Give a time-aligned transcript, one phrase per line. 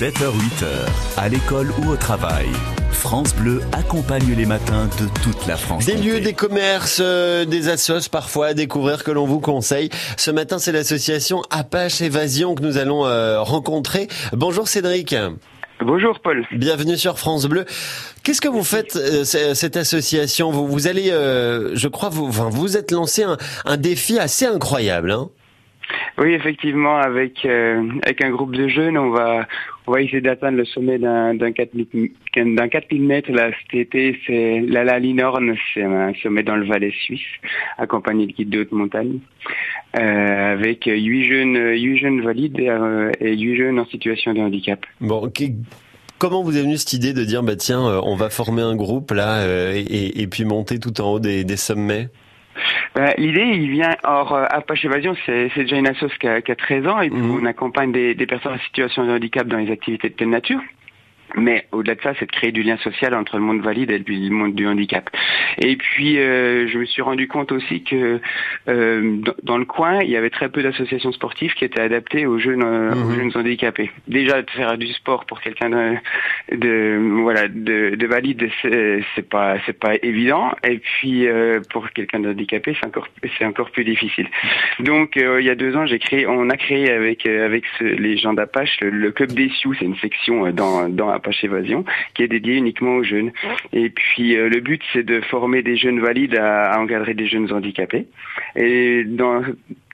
[0.00, 2.46] 7h-8h, à l'école ou au travail.
[2.90, 5.84] France Bleu accompagne les matins de toute la France.
[5.84, 9.90] Des lieux, des commerces, euh, des assos parfois à découvrir que l'on vous conseille.
[10.16, 14.08] Ce matin, c'est l'association Apache Évasion que nous allons euh, rencontrer.
[14.32, 15.14] Bonjour Cédric.
[15.82, 16.46] Bonjour Paul.
[16.50, 17.66] Bienvenue sur France Bleu.
[18.22, 20.50] Qu'est-ce que vous faites euh, cette association?
[20.50, 23.36] Vous, vous allez, euh, je crois, vous enfin, vous êtes lancé un,
[23.66, 25.10] un défi assez incroyable.
[25.10, 25.28] Hein
[26.20, 29.48] Oui, effectivement, avec euh, avec un groupe de jeunes, on va
[29.86, 34.20] on va essayer d'atteindre le sommet d'un d'un 4000 d'un 4000 mètres là cet été.
[34.26, 37.24] C'est la La Linorne, c'est un sommet dans le Valais suisse,
[37.78, 39.20] accompagné de guides de haute montagne,
[39.96, 44.84] euh, avec huit jeunes huit jeunes valides euh, et huit jeunes en situation de handicap.
[45.00, 45.32] bon,
[46.18, 49.12] comment vous est venue cette idée de dire bah tiens, on va former un groupe
[49.12, 52.10] là et, puis monter tout en haut des sommets?
[52.94, 56.40] Bah, L'idée, il vient, or, euh, Apache Évasion, c'est c'est déjà une association qui a,
[56.42, 57.30] qui a 13 ans et Mhm.
[57.42, 60.60] on accompagne des, des personnes en situation de handicap dans les activités de pleine nature.
[61.36, 63.98] Mais au-delà de ça, c'est de créer du lien social entre le monde valide et
[63.98, 65.08] le monde du handicap.
[65.58, 68.20] Et puis, euh, je me suis rendu compte aussi que
[68.68, 72.26] euh, dans, dans le coin, il y avait très peu d'associations sportives qui étaient adaptées
[72.26, 73.14] aux jeunes, euh, aux Mhm.
[73.16, 73.90] jeunes handicapés.
[74.08, 75.94] Déjà, de faire du sport pour quelqu'un de,
[76.56, 80.50] de voilà de, de valide, c'est pas c'est pas évident.
[80.64, 84.28] Et puis euh, pour quelqu'un de handicapé, c'est encore c'est encore plus difficile.
[84.80, 87.84] Donc, euh, il y a deux ans, j'ai créé, on a créé avec avec ce-
[87.84, 89.74] les gens d'Apache le, le club des Sioux.
[89.74, 93.30] C'est une section dans dans Apache Évasion qui est dédiée uniquement aux jeunes.
[93.72, 97.52] Et puis euh, le but, c'est de former des jeunes valides à, encadrer des jeunes
[97.52, 98.06] handicapés.
[98.56, 99.04] Et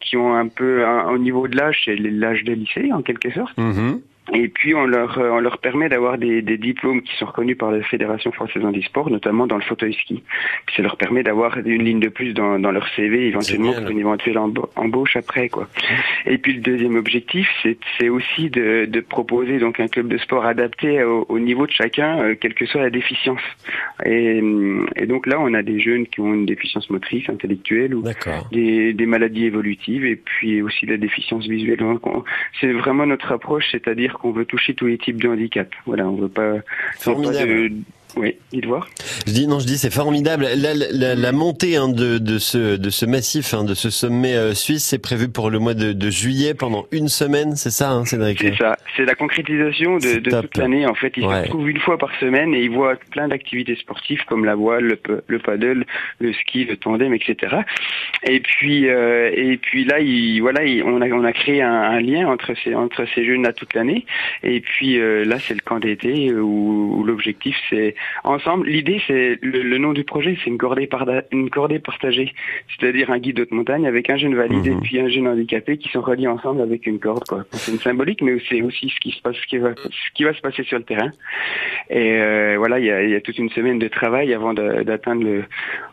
[0.00, 3.56] qui ont un peu au niveau de l'âge, c'est l'âge de lycée en quelque sorte.
[3.58, 4.00] Mhm.
[4.32, 7.58] Et puis on leur euh, on leur permet d'avoir des, des diplômes qui sont reconnus
[7.58, 10.22] par la Fédération française handisport, notamment dans le fauteuil ski.
[10.66, 13.90] Puis ça leur permet d'avoir une ligne de plus dans, dans leur CV, éventuellement pour
[13.90, 15.68] une éventuelle emba- embauche après quoi.
[16.26, 17.48] Et puis le deuxième objectif,
[17.98, 21.72] c'est aussi de, de proposer donc un club de sport adapté au, au niveau de
[21.72, 23.40] chacun, euh, quelle que soit la déficience.
[24.06, 24.40] Et,
[24.96, 28.02] et donc là, on a des jeunes qui ont une déficience motrice, intellectuelle ou
[28.52, 31.78] des, des maladies évolutives et puis aussi la déficience visuelle.
[32.60, 35.68] C'est vraiment notre approche, c'est-à-dire qu'on veut toucher tous les types de handicap.
[35.86, 36.56] Voilà, on veut pas.
[37.14, 37.32] pas
[37.68, 37.72] de-
[38.16, 38.88] Oui, dites voir.
[39.26, 40.46] Je dis non, je dis c'est formidable.
[40.56, 44.34] La, la- la- montée hein, de, de ce de ce massif, hein, de ce sommet
[44.34, 47.90] euh, suisse, c'est prévu pour le mois de, de juillet pendant une semaine, c'est ça,
[47.90, 48.76] hein, Cédric C'est ça.
[48.96, 50.86] C'est la concrétisation de, de toute l'année.
[50.86, 51.36] En fait, ils Ouais.
[51.36, 54.84] se retrouvent une fois par semaine et ils voient plein d'activités sportives comme la voile,
[54.84, 55.84] le, le paddle,
[56.18, 57.56] le ski, le tandem, etc.
[58.26, 61.72] Et puis, euh, et puis là, il, voilà, il- on a on a créé un,
[61.72, 64.04] un lien entre ces entre ces jeunes là toute l'année.
[64.42, 67.94] Et puis euh, là, c'est le camp d'été où, où l'objectif c'est
[68.24, 68.66] ensemble.
[68.68, 72.32] L'idée, c'est le, le nom du projet, c'est une cordée parda- une cordée partagée,
[72.68, 74.78] c'est-à-dire un guide haute montagne avec un jeune valide Mhm.
[74.78, 77.24] et puis un jeune handicapé qui sont reliés ensemble avec une corde.
[77.28, 77.44] quoi.
[77.52, 80.24] C'est une symbolique, mais c'est aussi ce qui se passe, ce qui va, ce qui
[80.24, 81.10] va se passer sur le terrain.
[81.90, 84.54] Et euh, voilà, il y a, il y a toute une semaine de travail avant
[84.54, 85.44] d'atteindre le.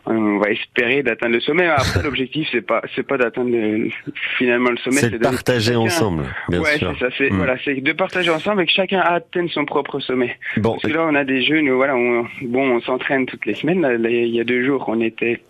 [0.06, 1.66] On va espérer d'atteindre le sommet.
[1.66, 3.90] Après, l'objectif, c'est pas, c'est pas d'atteindre le-
[4.38, 6.92] finalement le sommet, C'est de partager chacun- ensemble, bien ouais, sûr.
[6.98, 7.10] c'est ça.
[7.18, 7.36] C'est Mm.
[7.36, 10.36] voilà, c'est de partager ensemble et que chacun atteigne son propre sommet.
[10.56, 13.54] Bon, Parce que là, on a des jeunes, voilà, on, bon, on s'entraîne toutes les
[13.54, 13.80] semaines.
[13.80, 15.40] Là, il y a deux jours, on était,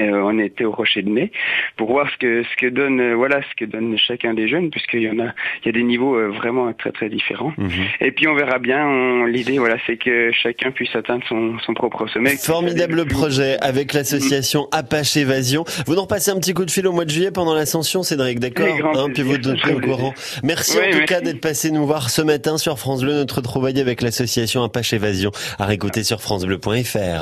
[0.00, 1.32] euh, on était au Rocher de Nez
[1.76, 4.70] pour voir ce que ce que donne, euh, voilà, ce que donne chacun des jeunes,
[4.70, 5.32] puisqu'il y en a,
[5.62, 7.52] il y a des niveaux euh, vraiment très très différents.
[7.58, 7.70] mhm.
[8.00, 9.26] Et puis on verra bien.
[9.26, 12.36] L'idée, voilà, c'est que chacun puisse atteindre son, son propre sommet.
[12.36, 15.64] Formidable projet avec l'association Apache Évasion.
[15.86, 18.38] Vous nous repassez un petit coup de fil au mois de juillet pendant l'ascension, Cédric,
[18.38, 20.14] d'accord Hein, Puis vous au courant.
[20.42, 21.14] Merci Ouais, en tout merci.
[21.14, 24.92] cas d'être passé nous voir ce matin sur France Bleu, notre trouvaille avec l'association Apache
[24.92, 27.20] Évasion, à réécouter sur francebleu.fr.